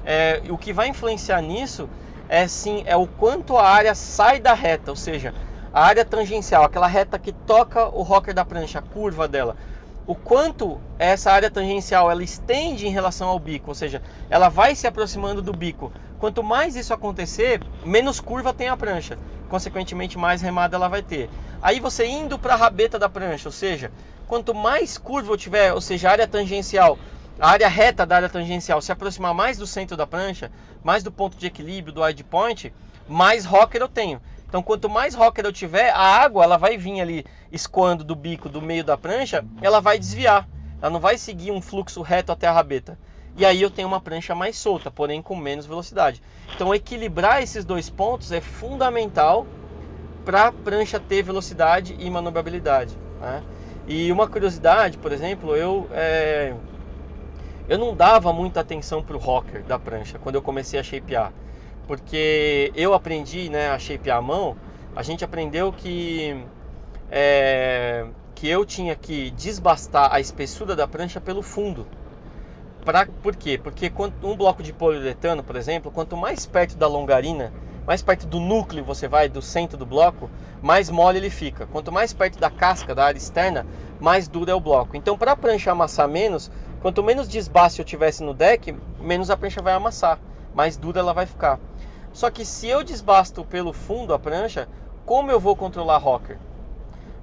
É, 0.04 0.42
o 0.50 0.58
que 0.58 0.72
vai 0.72 0.88
influenciar 0.88 1.40
nisso 1.40 1.88
é 2.28 2.48
sim 2.48 2.82
é 2.84 2.96
o 2.96 3.06
quanto 3.06 3.56
a 3.56 3.68
área 3.68 3.94
sai 3.94 4.40
da 4.40 4.54
reta, 4.54 4.90
ou 4.90 4.96
seja, 4.96 5.32
a 5.72 5.84
área 5.84 6.04
tangencial, 6.04 6.64
aquela 6.64 6.88
reta 6.88 7.16
que 7.16 7.30
toca 7.30 7.86
o 7.96 8.02
rocker 8.02 8.34
da 8.34 8.44
prancha, 8.44 8.80
a 8.80 8.82
curva 8.82 9.28
dela. 9.28 9.56
O 10.04 10.16
quanto 10.16 10.80
essa 10.98 11.30
área 11.30 11.48
tangencial 11.48 12.10
ela 12.10 12.24
estende 12.24 12.88
em 12.88 12.90
relação 12.90 13.28
ao 13.28 13.38
bico, 13.38 13.70
ou 13.70 13.74
seja, 13.74 14.02
ela 14.28 14.48
vai 14.48 14.74
se 14.74 14.86
aproximando 14.86 15.40
do 15.40 15.52
bico. 15.52 15.92
Quanto 16.18 16.42
mais 16.42 16.76
isso 16.76 16.92
acontecer, 16.92 17.60
menos 17.84 18.20
curva 18.20 18.52
tem 18.52 18.68
a 18.68 18.76
prancha 18.76 19.18
consequentemente 19.48 20.18
mais 20.18 20.40
remada 20.40 20.76
ela 20.76 20.88
vai 20.88 21.02
ter. 21.02 21.30
Aí 21.60 21.80
você 21.80 22.06
indo 22.06 22.38
para 22.38 22.54
a 22.54 22.56
rabeta 22.56 22.98
da 22.98 23.08
prancha, 23.08 23.48
ou 23.48 23.52
seja, 23.52 23.90
quanto 24.26 24.54
mais 24.54 24.98
curva 24.98 25.32
eu 25.32 25.36
tiver, 25.36 25.72
ou 25.72 25.80
seja, 25.80 26.08
a 26.08 26.12
área 26.12 26.28
tangencial, 26.28 26.98
a 27.40 27.50
área 27.50 27.68
reta 27.68 28.04
da 28.04 28.16
área 28.16 28.28
tangencial 28.28 28.80
se 28.80 28.92
aproximar 28.92 29.34
mais 29.34 29.56
do 29.56 29.66
centro 29.66 29.96
da 29.96 30.06
prancha, 30.06 30.52
mais 30.82 31.02
do 31.02 31.10
ponto 31.10 31.36
de 31.36 31.46
equilíbrio, 31.46 31.92
do 31.92 32.02
wide 32.02 32.22
point, 32.24 32.72
mais 33.08 33.44
rocker 33.44 33.80
eu 33.80 33.88
tenho. 33.88 34.20
Então, 34.48 34.62
quanto 34.62 34.88
mais 34.88 35.14
rocker 35.14 35.44
eu 35.44 35.52
tiver, 35.52 35.90
a 35.90 36.00
água 36.00 36.44
ela 36.44 36.56
vai 36.56 36.78
vir 36.78 37.00
ali 37.00 37.26
escoando 37.52 38.02
do 38.02 38.14
bico, 38.14 38.48
do 38.48 38.62
meio 38.62 38.82
da 38.84 38.96
prancha, 38.96 39.44
ela 39.60 39.80
vai 39.80 39.98
desviar. 39.98 40.48
Ela 40.80 40.90
não 40.90 41.00
vai 41.00 41.18
seguir 41.18 41.50
um 41.50 41.60
fluxo 41.60 42.02
reto 42.02 42.32
até 42.32 42.46
a 42.46 42.52
rabeta 42.52 42.96
e 43.38 43.46
aí 43.46 43.62
eu 43.62 43.70
tenho 43.70 43.86
uma 43.86 44.00
prancha 44.00 44.34
mais 44.34 44.58
solta, 44.58 44.90
porém 44.90 45.22
com 45.22 45.36
menos 45.36 45.64
velocidade. 45.64 46.20
Então 46.54 46.74
equilibrar 46.74 47.40
esses 47.40 47.64
dois 47.64 47.88
pontos 47.88 48.32
é 48.32 48.40
fundamental 48.40 49.46
para 50.24 50.48
a 50.48 50.52
prancha 50.52 50.98
ter 50.98 51.22
velocidade 51.22 51.96
e 52.00 52.10
manobrabilidade. 52.10 52.98
Né? 53.20 53.42
E 53.86 54.10
uma 54.10 54.26
curiosidade, 54.26 54.98
por 54.98 55.12
exemplo, 55.12 55.54
eu 55.54 55.88
é, 55.92 56.52
eu 57.68 57.78
não 57.78 57.94
dava 57.94 58.32
muita 58.32 58.60
atenção 58.60 59.02
para 59.04 59.16
o 59.16 59.20
rocker 59.20 59.62
da 59.62 59.78
prancha 59.78 60.18
quando 60.18 60.34
eu 60.34 60.42
comecei 60.42 60.80
a 60.80 60.82
shapear, 60.82 61.32
porque 61.86 62.72
eu 62.74 62.92
aprendi 62.92 63.48
né, 63.48 63.70
a 63.70 63.78
shapear 63.78 64.18
a 64.18 64.22
mão. 64.22 64.56
A 64.96 65.02
gente 65.04 65.24
aprendeu 65.24 65.72
que 65.72 66.44
é, 67.08 68.04
que 68.34 68.48
eu 68.48 68.66
tinha 68.66 68.96
que 68.96 69.30
desbastar 69.30 70.12
a 70.12 70.18
espessura 70.18 70.74
da 70.74 70.88
prancha 70.88 71.20
pelo 71.20 71.40
fundo. 71.40 71.86
Pra, 72.88 73.04
por 73.04 73.36
quê? 73.36 73.60
Porque 73.62 73.92
um 74.22 74.34
bloco 74.34 74.62
de 74.62 74.72
poliuretano, 74.72 75.44
por 75.44 75.56
exemplo, 75.56 75.92
quanto 75.92 76.16
mais 76.16 76.46
perto 76.46 76.74
da 76.74 76.86
longarina, 76.86 77.52
mais 77.86 78.00
perto 78.00 78.26
do 78.26 78.40
núcleo 78.40 78.82
você 78.82 79.06
vai, 79.06 79.28
do 79.28 79.42
centro 79.42 79.76
do 79.76 79.84
bloco, 79.84 80.30
mais 80.62 80.88
mole 80.88 81.18
ele 81.18 81.28
fica. 81.28 81.66
Quanto 81.66 81.92
mais 81.92 82.14
perto 82.14 82.38
da 82.38 82.48
casca, 82.48 82.94
da 82.94 83.04
área 83.04 83.18
externa, 83.18 83.66
mais 84.00 84.26
duro 84.26 84.50
é 84.50 84.54
o 84.54 84.60
bloco. 84.60 84.96
Então, 84.96 85.18
para 85.18 85.32
a 85.32 85.36
prancha 85.36 85.70
amassar 85.70 86.08
menos, 86.08 86.50
quanto 86.80 87.02
menos 87.02 87.28
desbaste 87.28 87.78
eu 87.78 87.84
tivesse 87.84 88.22
no 88.22 88.32
deck, 88.32 88.74
menos 88.98 89.28
a 89.28 89.36
prancha 89.36 89.60
vai 89.60 89.74
amassar, 89.74 90.18
mais 90.54 90.78
dura 90.78 91.00
ela 91.00 91.12
vai 91.12 91.26
ficar. 91.26 91.60
Só 92.10 92.30
que 92.30 92.42
se 92.42 92.68
eu 92.68 92.82
desbasto 92.82 93.44
pelo 93.44 93.74
fundo 93.74 94.14
a 94.14 94.18
prancha, 94.18 94.66
como 95.04 95.30
eu 95.30 95.38
vou 95.38 95.54
controlar 95.54 95.98
rocker? 95.98 96.38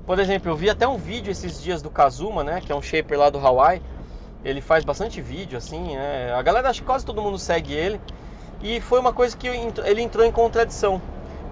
Por 0.06 0.20
exemplo, 0.20 0.52
eu 0.52 0.56
vi 0.56 0.70
até 0.70 0.88
um 0.88 0.98
vídeo 0.98 1.32
esses 1.32 1.60
dias 1.60 1.82
do 1.82 1.90
Kazuma, 1.90 2.44
né, 2.44 2.62
que 2.62 2.72
é 2.72 2.76
um 2.76 2.84
shaper 2.84 3.18
lá 3.18 3.32
do 3.32 3.40
Hawaii, 3.40 3.82
ele 4.46 4.62
faz 4.62 4.86
bastante 4.86 5.20
vídeo, 5.20 5.58
assim, 5.58 5.96
né? 5.96 6.32
A 6.32 6.42
galera, 6.44 6.70
acho 6.70 6.82
que 6.82 6.86
quase 6.86 7.04
todo 7.04 7.22
mundo 7.22 7.40
segue 7.40 7.74
ele. 7.74 8.00
E 8.62 8.80
foi 8.80 9.00
uma 9.00 9.12
coisa 9.12 9.36
que 9.36 9.48
ele 9.48 10.02
entrou 10.02 10.24
em 10.24 10.32
contradição. 10.32 11.02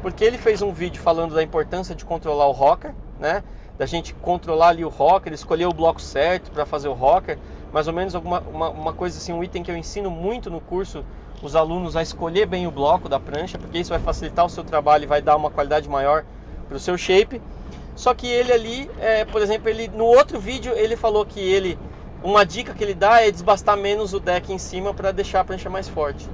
Porque 0.02 0.24
ele 0.24 0.38
fez 0.38 0.62
um 0.62 0.72
vídeo 0.72 1.02
falando 1.02 1.34
da 1.34 1.42
importância 1.42 1.96
de 1.96 2.06
controlar 2.06 2.48
o 2.48 2.52
rocker, 2.52 2.94
né? 3.20 3.44
Da 3.80 3.88
gente 3.88 4.14
controlar 4.14 4.70
ali 4.70 4.86
o 4.86 4.90
rocker, 4.90 5.34
escolher 5.34 5.66
o 5.66 5.74
bloco 5.74 6.00
certo 6.00 6.52
para 6.52 6.66
fazer 6.68 6.88
o 6.88 6.94
rocker. 6.94 7.40
Mais 7.74 7.88
ou 7.88 7.94
menos 7.94 8.14
alguma 8.14 8.42
uma, 8.42 8.70
uma 8.70 8.94
coisa 8.94 9.18
assim, 9.18 9.34
um 9.34 9.44
item 9.44 9.64
que 9.64 9.72
eu 9.72 9.78
ensino 9.78 10.12
muito 10.12 10.52
no 10.52 10.62
curso 10.62 11.04
os 11.42 11.56
alunos 11.56 11.98
a 11.98 12.02
escolher 12.02 12.46
bem 12.46 12.68
o 12.68 12.72
bloco 12.72 13.10
da 13.10 13.20
prancha, 13.20 13.58
porque 13.58 13.78
isso 13.78 13.90
vai 13.90 14.00
facilitar 14.00 14.46
o 14.46 14.50
seu 14.50 14.64
trabalho 14.64 15.04
e 15.04 15.08
vai 15.08 15.22
dar 15.22 15.36
uma 15.36 15.50
qualidade 15.50 15.90
maior 15.90 16.24
para 16.70 16.78
o 16.78 16.80
seu 16.80 16.98
shape. 16.98 17.42
Só 17.96 18.14
que 18.14 18.28
ele 18.28 18.54
ali, 18.54 18.90
é, 19.00 19.26
por 19.26 19.42
exemplo, 19.42 19.68
ele 19.68 19.90
no 19.90 20.06
outro 20.06 20.40
vídeo 20.40 20.74
ele 20.74 20.96
falou 20.96 21.26
que 21.26 21.40
ele 21.40 21.78
uma 22.24 22.46
dica 22.46 22.74
que 22.74 22.84
ele 22.84 22.94
dá 22.94 23.22
é 23.22 23.30
desbastar 23.30 23.76
menos 23.76 24.14
o 24.14 24.20
deck 24.20 24.52
em 24.52 24.58
cima 24.58 24.94
para 24.94 25.12
deixar 25.12 25.42
a 25.42 25.44
prancha 25.44 25.70
mais 25.70 25.90
forte. 25.90 26.28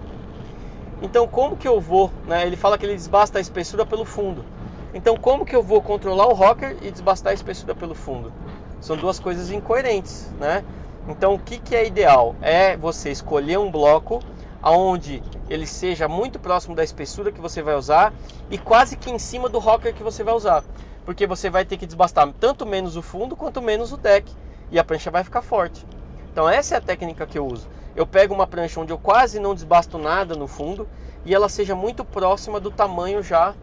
Então, 1.01 1.27
como 1.27 1.57
que 1.57 1.67
eu 1.67 1.81
vou? 1.81 2.11
Né? 2.27 2.45
Ele 2.45 2.55
fala 2.55 2.77
que 2.77 2.85
ele 2.85 2.93
desbasta 2.93 3.39
a 3.39 3.41
espessura 3.41 3.85
pelo 3.85 4.05
fundo. 4.05 4.45
Então, 4.93 5.17
como 5.17 5.45
que 5.45 5.55
eu 5.55 5.63
vou 5.63 5.81
controlar 5.81 6.27
o 6.27 6.33
rocker 6.33 6.77
e 6.81 6.91
desbastar 6.91 7.31
a 7.31 7.33
espessura 7.33 7.73
pelo 7.73 7.95
fundo? 7.95 8.31
São 8.79 8.95
duas 8.95 9.19
coisas 9.19 9.49
incoerentes, 9.49 10.29
né? 10.39 10.63
Então, 11.07 11.33
o 11.33 11.39
que, 11.39 11.57
que 11.57 11.75
é 11.75 11.85
ideal? 11.85 12.35
É 12.41 12.77
você 12.77 13.09
escolher 13.09 13.57
um 13.57 13.71
bloco 13.71 14.19
aonde 14.61 15.23
ele 15.49 15.65
seja 15.65 16.07
muito 16.07 16.37
próximo 16.37 16.75
da 16.75 16.83
espessura 16.83 17.31
que 17.31 17.41
você 17.41 17.61
vai 17.61 17.75
usar 17.75 18.13
e 18.49 18.57
quase 18.57 18.95
que 18.95 19.09
em 19.09 19.17
cima 19.17 19.49
do 19.49 19.57
rocker 19.57 19.93
que 19.93 20.03
você 20.03 20.23
vai 20.23 20.33
usar, 20.33 20.63
porque 21.05 21.25
você 21.25 21.49
vai 21.49 21.65
ter 21.65 21.77
que 21.77 21.85
desbastar 21.85 22.31
tanto 22.39 22.65
menos 22.65 22.95
o 22.95 23.01
fundo 23.01 23.35
quanto 23.35 23.61
menos 23.61 23.91
o 23.91 23.97
deck 23.97 24.31
e 24.71 24.79
a 24.79 24.83
prancha 24.83 25.11
vai 25.11 25.23
ficar 25.23 25.41
forte. 25.41 25.85
Então 26.31 26.47
essa 26.47 26.75
é 26.75 26.77
a 26.77 26.81
técnica 26.81 27.25
que 27.25 27.37
eu 27.37 27.45
uso. 27.45 27.67
Eu 27.95 28.05
pego 28.05 28.33
uma 28.33 28.47
prancha 28.47 28.79
onde 28.79 28.93
eu 28.93 28.97
quase 28.97 29.39
não 29.39 29.53
desbasto 29.53 29.97
nada 29.97 30.35
no 30.35 30.47
fundo 30.47 30.87
e 31.25 31.33
ela 31.33 31.49
seja 31.49 31.75
muito 31.75 32.05
próxima 32.05 32.59
do 32.59 32.71
tamanho 32.71 33.21
já 33.21 33.55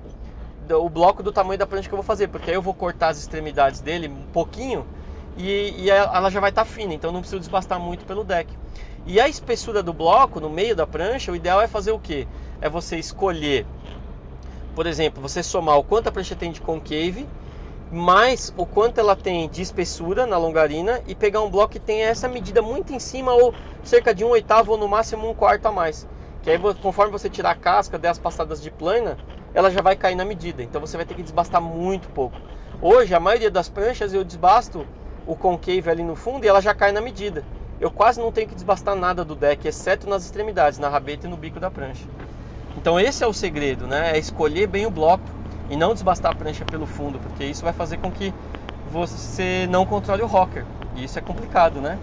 o 0.74 0.88
bloco 0.88 1.22
do 1.22 1.30
tamanho 1.30 1.58
da 1.58 1.66
prancha 1.66 1.88
que 1.88 1.94
eu 1.94 1.98
vou 1.98 2.04
fazer, 2.04 2.28
porque 2.28 2.50
aí 2.50 2.56
eu 2.56 2.62
vou 2.62 2.74
cortar 2.74 3.08
as 3.08 3.18
extremidades 3.18 3.80
dele 3.80 4.08
um 4.08 4.26
pouquinho 4.32 4.84
e, 5.36 5.74
e 5.78 5.90
ela 5.90 6.30
já 6.30 6.40
vai 6.40 6.50
estar 6.50 6.64
tá 6.64 6.70
fina, 6.70 6.94
então 6.94 7.12
não 7.12 7.20
preciso 7.20 7.38
desbastar 7.38 7.78
muito 7.78 8.04
pelo 8.04 8.24
deck. 8.24 8.52
E 9.06 9.20
a 9.20 9.28
espessura 9.28 9.82
do 9.82 9.92
bloco 9.92 10.40
no 10.40 10.50
meio 10.50 10.74
da 10.74 10.86
prancha, 10.86 11.30
o 11.30 11.36
ideal 11.36 11.60
é 11.60 11.68
fazer 11.68 11.92
o 11.92 11.98
que? 12.00 12.26
É 12.60 12.68
você 12.68 12.96
escolher, 12.96 13.64
por 14.74 14.86
exemplo, 14.86 15.22
você 15.22 15.42
somar 15.42 15.78
o 15.78 15.84
quanto 15.84 16.08
a 16.08 16.12
prancha 16.12 16.34
tem 16.34 16.50
de 16.50 16.60
concave 16.60 17.28
mais 17.90 18.52
o 18.56 18.66
quanto 18.66 18.98
ela 18.98 19.14
tem 19.14 19.48
de 19.48 19.62
espessura 19.62 20.26
na 20.26 20.36
longarina 20.36 21.00
e 21.06 21.14
pegar 21.14 21.40
um 21.42 21.50
bloco 21.50 21.72
que 21.72 21.80
tenha 21.80 22.06
essa 22.06 22.28
medida 22.28 22.60
muito 22.60 22.92
em 22.92 22.98
cima 22.98 23.32
ou 23.32 23.54
cerca 23.84 24.14
de 24.14 24.24
um 24.24 24.28
oitavo 24.28 24.72
ou 24.72 24.78
no 24.78 24.88
máximo 24.88 25.28
um 25.28 25.34
quarto 25.34 25.66
a 25.66 25.72
mais. 25.72 26.06
Que 26.42 26.50
aí 26.50 26.58
conforme 26.80 27.12
você 27.12 27.30
tirar 27.30 27.50
a 27.50 27.54
casca, 27.54 27.98
der 27.98 28.08
as 28.08 28.18
passadas 28.18 28.60
de 28.60 28.70
plana, 28.70 29.18
ela 29.54 29.70
já 29.70 29.80
vai 29.80 29.96
cair 29.96 30.16
na 30.16 30.24
medida. 30.24 30.62
Então 30.62 30.80
você 30.80 30.96
vai 30.96 31.06
ter 31.06 31.14
que 31.14 31.22
desbastar 31.22 31.60
muito 31.60 32.08
pouco. 32.08 32.36
Hoje 32.82 33.14
a 33.14 33.20
maioria 33.20 33.50
das 33.50 33.68
pranchas 33.68 34.12
eu 34.12 34.24
desbasto 34.24 34.86
o 35.26 35.34
concave 35.34 35.88
ali 35.88 36.02
no 36.02 36.14
fundo 36.14 36.44
e 36.44 36.48
ela 36.48 36.60
já 36.60 36.74
cai 36.74 36.92
na 36.92 37.00
medida. 37.00 37.44
Eu 37.80 37.90
quase 37.90 38.18
não 38.18 38.32
tenho 38.32 38.48
que 38.48 38.54
desbastar 38.54 38.96
nada 38.96 39.24
do 39.24 39.34
deck, 39.34 39.66
exceto 39.66 40.08
nas 40.08 40.24
extremidades, 40.24 40.78
na 40.78 40.88
rabeta 40.88 41.26
e 41.26 41.30
no 41.30 41.36
bico 41.36 41.60
da 41.60 41.70
prancha. 41.70 42.04
Então 42.76 42.98
esse 42.98 43.22
é 43.22 43.26
o 43.26 43.32
segredo, 43.32 43.86
né? 43.86 44.12
É 44.14 44.18
escolher 44.18 44.66
bem 44.66 44.86
o 44.86 44.90
bloco 44.90 45.24
e 45.70 45.76
não 45.76 45.92
desbastar 45.92 46.32
a 46.32 46.34
prancha 46.34 46.64
pelo 46.64 46.86
fundo, 46.86 47.18
porque 47.18 47.44
isso 47.44 47.64
vai 47.64 47.72
fazer 47.72 47.98
com 47.98 48.10
que 48.10 48.32
você 48.90 49.66
não 49.70 49.84
controle 49.84 50.22
o 50.22 50.26
rocker. 50.26 50.64
E 50.94 51.04
isso 51.04 51.18
é 51.18 51.22
complicado, 51.22 51.80
né? 51.80 51.98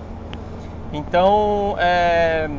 Então, 0.92 1.76
é... 1.80 2.50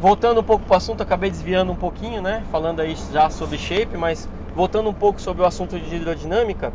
voltando 0.00 0.40
um 0.40 0.44
pouco 0.44 0.64
para 0.64 0.74
o 0.74 0.76
assunto, 0.76 1.02
acabei 1.02 1.30
desviando 1.30 1.72
um 1.72 1.76
pouquinho, 1.76 2.20
né? 2.20 2.42
Falando 2.52 2.80
aí 2.80 2.94
já 3.12 3.30
sobre 3.30 3.56
shape, 3.56 3.96
mas 3.96 4.28
voltando 4.54 4.90
um 4.90 4.94
pouco 4.94 5.20
sobre 5.20 5.42
o 5.42 5.46
assunto 5.46 5.78
de 5.78 5.96
hidrodinâmica. 5.96 6.72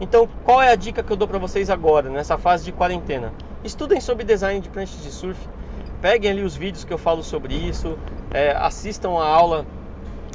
Então, 0.00 0.28
qual 0.44 0.60
é 0.60 0.70
a 0.70 0.76
dica 0.76 1.02
que 1.02 1.12
eu 1.12 1.16
dou 1.16 1.26
para 1.26 1.38
vocês 1.38 1.70
agora, 1.70 2.08
nessa 2.10 2.36
fase 2.36 2.64
de 2.64 2.72
quarentena? 2.72 3.32
Estudem 3.64 4.00
sobre 4.00 4.24
design 4.24 4.60
de 4.60 4.68
pranchas 4.68 5.02
de 5.02 5.10
surf, 5.10 5.38
peguem 6.00 6.30
ali 6.30 6.42
os 6.42 6.56
vídeos 6.56 6.84
que 6.84 6.92
eu 6.92 6.98
falo 6.98 7.22
sobre 7.22 7.54
isso, 7.54 7.96
é, 8.32 8.50
assistam 8.52 9.12
a 9.18 9.26
aula 9.26 9.64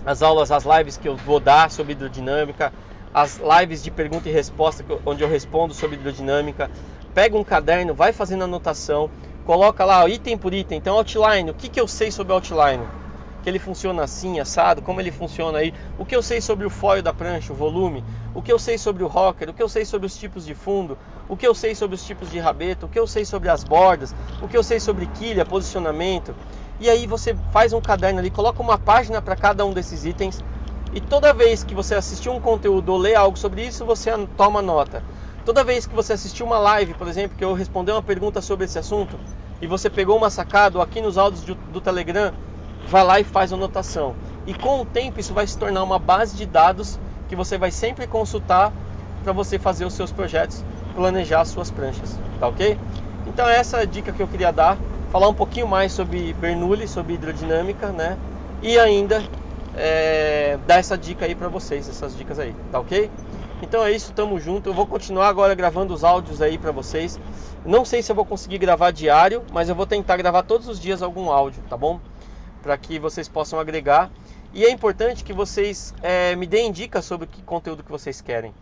as 0.07 0.21
aulas, 0.21 0.51
as 0.53 0.63
lives 0.63 0.95
que 0.95 1.09
eu 1.09 1.17
vou 1.17 1.37
dar 1.37 1.69
sobre 1.69 1.91
hidrodinâmica, 1.91 2.71
as 3.13 3.41
lives 3.59 3.83
de 3.83 3.91
pergunta 3.91 4.29
e 4.29 4.31
resposta 4.31 4.81
onde 5.05 5.21
eu 5.21 5.27
respondo 5.27 5.73
sobre 5.73 5.97
hidrodinâmica. 5.97 6.71
Pega 7.13 7.37
um 7.37 7.43
caderno, 7.43 7.93
vai 7.93 8.13
fazendo 8.13 8.45
anotação, 8.45 9.11
coloca 9.43 9.83
lá 9.83 10.07
item 10.07 10.37
por 10.37 10.53
item. 10.53 10.77
Então, 10.77 10.95
outline, 10.95 11.51
o 11.51 11.53
que, 11.53 11.67
que 11.67 11.81
eu 11.81 11.89
sei 11.89 12.09
sobre 12.09 12.31
outline? 12.31 12.85
Que 13.43 13.49
ele 13.49 13.59
funciona 13.59 14.01
assim, 14.01 14.39
assado, 14.39 14.81
como 14.81 15.01
ele 15.01 15.11
funciona 15.11 15.57
aí. 15.57 15.73
O 15.97 16.05
que 16.05 16.15
eu 16.15 16.23
sei 16.23 16.39
sobre 16.39 16.65
o 16.65 16.69
foil 16.69 17.03
da 17.03 17.11
prancha, 17.11 17.51
o 17.51 17.55
volume. 17.55 18.01
O 18.33 18.41
que 18.41 18.51
eu 18.51 18.59
sei 18.59 18.77
sobre 18.77 19.03
o 19.03 19.07
rocker, 19.07 19.49
o 19.49 19.53
que 19.53 19.63
eu 19.63 19.67
sei 19.67 19.83
sobre 19.83 20.07
os 20.07 20.15
tipos 20.15 20.45
de 20.45 20.55
fundo. 20.55 20.97
O 21.27 21.35
que 21.35 21.45
eu 21.45 21.53
sei 21.53 21.75
sobre 21.75 21.95
os 21.95 22.05
tipos 22.05 22.31
de 22.31 22.39
rabeta, 22.39 22.85
o 22.85 22.89
que 22.89 22.99
eu 22.99 23.07
sei 23.07 23.25
sobre 23.25 23.49
as 23.49 23.61
bordas. 23.61 24.15
O 24.41 24.47
que 24.47 24.55
eu 24.55 24.63
sei 24.63 24.79
sobre 24.79 25.05
quilha, 25.05 25.45
posicionamento 25.45 26.33
e 26.79 26.89
aí 26.89 27.07
você 27.07 27.35
faz 27.51 27.73
um 27.73 27.81
caderno 27.81 28.19
ali, 28.19 28.29
coloca 28.29 28.61
uma 28.61 28.77
página 28.77 29.21
para 29.21 29.35
cada 29.35 29.65
um 29.65 29.73
desses 29.73 30.05
itens 30.05 30.43
e 30.93 31.01
toda 31.01 31.33
vez 31.33 31.63
que 31.63 31.75
você 31.75 31.95
assistir 31.95 32.29
um 32.29 32.39
conteúdo 32.39 32.89
ou 32.89 32.97
ler 32.97 33.15
algo 33.15 33.37
sobre 33.37 33.65
isso, 33.65 33.85
você 33.85 34.11
toma 34.35 34.61
nota. 34.61 35.03
Toda 35.45 35.63
vez 35.63 35.85
que 35.85 35.95
você 35.95 36.13
assistir 36.13 36.43
uma 36.43 36.57
live, 36.59 36.93
por 36.93 37.07
exemplo, 37.07 37.37
que 37.37 37.43
eu 37.43 37.53
responder 37.53 37.91
uma 37.91 38.03
pergunta 38.03 38.41
sobre 38.41 38.65
esse 38.65 38.77
assunto 38.79 39.17
e 39.61 39.67
você 39.67 39.89
pegou 39.89 40.17
uma 40.17 40.29
sacada 40.29 40.77
ou 40.77 40.83
aqui 40.83 41.01
nos 41.01 41.17
áudios 41.17 41.43
do, 41.43 41.55
do 41.55 41.81
Telegram, 41.81 42.33
vai 42.87 43.03
lá 43.03 43.19
e 43.19 43.23
faz 43.23 43.51
anotação. 43.51 44.15
E 44.45 44.53
com 44.53 44.81
o 44.81 44.85
tempo 44.85 45.19
isso 45.19 45.33
vai 45.33 45.45
se 45.45 45.57
tornar 45.57 45.83
uma 45.83 45.99
base 45.99 46.35
de 46.35 46.45
dados 46.45 46.99
que 47.27 47.35
você 47.35 47.57
vai 47.57 47.71
sempre 47.71 48.07
consultar 48.07 48.71
para 49.23 49.33
você 49.33 49.59
fazer 49.59 49.85
os 49.85 49.93
seus 49.93 50.11
projetos, 50.11 50.63
planejar 50.95 51.41
as 51.41 51.49
suas 51.49 51.69
pranchas, 51.69 52.17
tá 52.39 52.47
ok? 52.47 52.77
Então 53.25 53.47
essa 53.47 53.77
é 53.77 53.81
a 53.81 53.85
dica 53.85 54.11
que 54.11 54.21
eu 54.21 54.27
queria 54.27 54.51
dar, 54.51 54.77
falar 55.11 55.27
um 55.27 55.33
pouquinho 55.33 55.67
mais 55.67 55.91
sobre 55.91 56.33
Bernoulli, 56.33 56.87
sobre 56.87 57.13
hidrodinâmica, 57.13 57.89
né? 57.89 58.17
E 58.61 58.77
ainda 58.79 59.23
é, 59.75 60.57
dar 60.65 60.77
essa 60.77 60.97
dica 60.97 61.25
aí 61.25 61.35
para 61.35 61.47
vocês, 61.47 61.87
essas 61.87 62.17
dicas 62.17 62.39
aí, 62.39 62.55
tá 62.71 62.79
ok? 62.79 63.09
Então 63.61 63.83
é 63.83 63.91
isso, 63.91 64.13
tamo 64.13 64.39
junto. 64.39 64.69
Eu 64.69 64.73
vou 64.73 64.85
continuar 64.85 65.27
agora 65.27 65.55
gravando 65.55 65.93
os 65.93 66.03
áudios 66.03 66.41
aí 66.41 66.57
para 66.57 66.71
vocês. 66.71 67.19
Não 67.65 67.83
sei 67.83 68.01
se 68.01 68.11
eu 68.11 68.15
vou 68.15 68.25
conseguir 68.25 68.57
gravar 68.57 68.91
diário, 68.91 69.43
mas 69.51 69.69
eu 69.69 69.75
vou 69.75 69.85
tentar 69.85 70.17
gravar 70.17 70.43
todos 70.43 70.67
os 70.67 70.79
dias 70.79 71.01
algum 71.01 71.31
áudio, 71.31 71.61
tá 71.69 71.75
bom? 71.75 71.99
Para 72.61 72.77
que 72.77 72.99
vocês 72.99 73.27
possam 73.27 73.59
agregar. 73.59 74.11
E 74.53 74.63
é 74.63 74.71
importante 74.71 75.23
que 75.23 75.33
vocês 75.33 75.93
é, 76.01 76.35
me 76.35 76.45
deem 76.45 76.71
dicas 76.71 77.05
sobre 77.05 77.27
que 77.27 77.41
conteúdo 77.41 77.83
que 77.83 77.91
vocês 77.91 78.21
querem. 78.21 78.53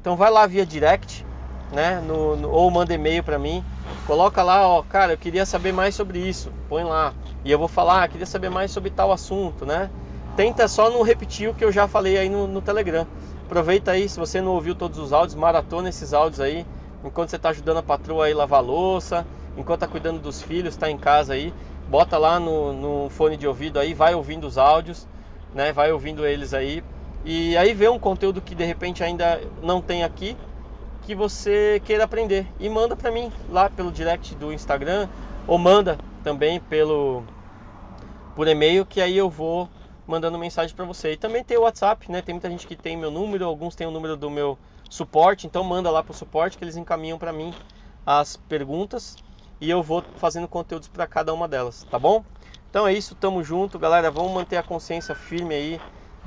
Então 0.00 0.16
vai 0.16 0.30
lá 0.30 0.46
via 0.46 0.66
direct, 0.66 1.24
né? 1.72 2.00
No, 2.00 2.36
no, 2.36 2.50
ou 2.50 2.70
manda 2.70 2.94
e-mail 2.94 3.22
para 3.22 3.38
mim. 3.38 3.64
Coloca 4.06 4.42
lá, 4.42 4.66
ó, 4.66 4.82
cara, 4.82 5.12
eu 5.12 5.18
queria 5.18 5.46
saber 5.46 5.72
mais 5.72 5.94
sobre 5.94 6.18
isso. 6.18 6.52
Põe 6.68 6.84
lá. 6.84 7.12
E 7.44 7.50
eu 7.50 7.58
vou 7.58 7.68
falar, 7.68 8.02
ah, 8.02 8.08
queria 8.08 8.26
saber 8.26 8.50
mais 8.50 8.70
sobre 8.70 8.90
tal 8.90 9.12
assunto, 9.12 9.64
né? 9.64 9.90
Tenta 10.36 10.68
só 10.68 10.90
não 10.90 11.02
repetir 11.02 11.48
o 11.48 11.54
que 11.54 11.64
eu 11.64 11.72
já 11.72 11.88
falei 11.88 12.18
aí 12.18 12.28
no, 12.28 12.46
no 12.46 12.60
Telegram. 12.60 13.06
Aproveita 13.46 13.92
aí, 13.92 14.08
se 14.08 14.18
você 14.18 14.40
não 14.40 14.52
ouviu 14.52 14.74
todos 14.74 14.98
os 14.98 15.12
áudios, 15.12 15.34
maratona 15.34 15.88
esses 15.88 16.12
áudios 16.12 16.40
aí 16.40 16.64
enquanto 17.04 17.30
você 17.30 17.36
está 17.36 17.50
ajudando 17.50 17.78
a 17.78 17.82
patroa 17.82 18.26
aí 18.26 18.34
lavar 18.34 18.62
louça, 18.62 19.26
enquanto 19.56 19.82
está 19.82 19.88
cuidando 19.88 20.20
dos 20.20 20.42
filhos, 20.42 20.74
está 20.74 20.90
em 20.90 20.98
casa 20.98 21.34
aí, 21.34 21.52
bota 21.88 22.18
lá 22.18 22.38
no, 22.38 22.72
no, 22.72 23.10
fone 23.10 23.36
de 23.36 23.46
ouvido 23.46 23.78
aí, 23.78 23.94
vai 23.94 24.14
ouvindo 24.14 24.46
os 24.46 24.58
áudios, 24.58 25.06
né? 25.54 25.72
Vai 25.72 25.92
ouvindo 25.92 26.26
eles 26.26 26.54
aí 26.54 26.82
e 27.24 27.56
aí 27.56 27.74
vê 27.74 27.88
um 27.88 27.98
conteúdo 27.98 28.40
que 28.40 28.54
de 28.54 28.64
repente 28.64 29.02
ainda 29.02 29.40
não 29.62 29.80
tem 29.80 30.04
aqui 30.04 30.36
que 31.02 31.14
você 31.14 31.80
queira 31.84 32.04
aprender 32.04 32.46
e 32.58 32.68
manda 32.68 32.96
para 32.96 33.10
mim 33.10 33.32
lá 33.48 33.68
pelo 33.68 33.90
direct 33.90 34.34
do 34.34 34.52
Instagram 34.52 35.08
ou 35.46 35.58
manda 35.58 35.98
também 36.22 36.60
pelo 36.60 37.24
por 38.34 38.46
e-mail 38.46 38.86
que 38.86 39.00
aí 39.00 39.16
eu 39.16 39.28
vou 39.28 39.68
mandando 40.06 40.38
mensagem 40.38 40.74
para 40.74 40.84
você. 40.84 41.12
E 41.12 41.16
também 41.16 41.44
tem 41.44 41.56
o 41.56 41.62
WhatsApp, 41.62 42.10
né? 42.10 42.20
Tem 42.20 42.34
muita 42.34 42.50
gente 42.50 42.66
que 42.66 42.74
tem 42.74 42.96
meu 42.96 43.10
número, 43.10 43.44
alguns 43.44 43.74
têm 43.74 43.86
o 43.86 43.90
número 43.90 44.16
do 44.16 44.28
meu 44.28 44.58
suporte, 44.88 45.46
então 45.46 45.62
manda 45.62 45.90
lá 45.90 46.02
para 46.02 46.12
o 46.12 46.14
suporte 46.14 46.58
que 46.58 46.64
eles 46.64 46.76
encaminham 46.76 47.16
para 47.16 47.32
mim 47.32 47.54
as 48.04 48.36
perguntas 48.36 49.16
e 49.60 49.70
eu 49.70 49.82
vou 49.82 50.02
fazendo 50.16 50.48
conteúdos 50.48 50.88
para 50.88 51.06
cada 51.06 51.32
uma 51.32 51.46
delas, 51.46 51.86
tá 51.90 51.98
bom? 51.98 52.24
Então 52.68 52.86
é 52.86 52.92
isso, 52.92 53.14
tamo 53.14 53.42
junto, 53.42 53.78
galera. 53.78 54.10
Vamos 54.10 54.32
manter 54.32 54.56
a 54.56 54.62
consciência 54.62 55.14
firme 55.14 55.54
aí 55.54 55.80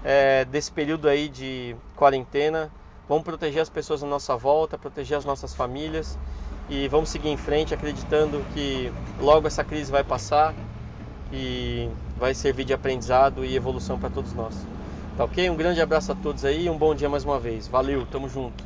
é, 0.03 0.45
desse 0.45 0.71
período 0.71 1.07
aí 1.07 1.27
de 1.27 1.75
quarentena. 1.95 2.71
Vamos 3.07 3.23
proteger 3.23 3.61
as 3.61 3.69
pessoas 3.69 4.01
à 4.01 4.07
nossa 4.07 4.35
volta, 4.37 4.77
proteger 4.77 5.17
as 5.17 5.25
nossas 5.25 5.53
famílias 5.53 6.17
e 6.69 6.87
vamos 6.87 7.09
seguir 7.09 7.29
em 7.29 7.37
frente 7.37 7.73
acreditando 7.73 8.41
que 8.53 8.91
logo 9.19 9.45
essa 9.45 9.63
crise 9.63 9.91
vai 9.91 10.03
passar 10.03 10.53
e 11.31 11.89
vai 12.17 12.33
servir 12.33 12.63
de 12.63 12.73
aprendizado 12.73 13.43
e 13.43 13.55
evolução 13.55 13.99
para 13.99 14.09
todos 14.09 14.33
nós. 14.33 14.55
Tá 15.17 15.25
ok? 15.25 15.49
Um 15.49 15.55
grande 15.55 15.81
abraço 15.81 16.11
a 16.11 16.15
todos 16.15 16.45
aí 16.45 16.65
e 16.65 16.69
um 16.69 16.77
bom 16.77 16.95
dia 16.95 17.09
mais 17.09 17.25
uma 17.25 17.39
vez. 17.39 17.67
Valeu, 17.67 18.05
tamo 18.05 18.29
junto. 18.29 18.63